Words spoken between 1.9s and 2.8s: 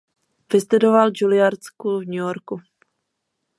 v New Yorku.